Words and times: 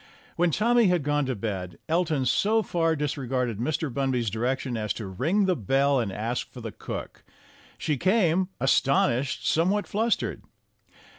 When 0.35 0.49
Tommy 0.49 0.85
had 0.87 1.03
gone 1.03 1.27
to 1.27 1.35
bed, 1.35 1.77
Elton 1.87 2.25
so 2.25 2.63
far 2.63 2.95
dis 2.95 3.19
regarded 3.19 3.59
Mr. 3.59 3.93
Bunby's 3.93 4.31
direction 4.31 4.75
as 4.75 4.93
to 4.93 5.05
ring 5.05 5.45
the 5.45 5.55
bell 5.55 5.99
and 5.99 6.11
ask 6.11 6.49
for 6.51 6.59
the 6.59 6.71
cook. 6.71 7.23
She 7.77 7.97
came, 7.97 8.49
astonished, 8.59 9.47
somewhat 9.47 9.85
flustered. 9.85 10.41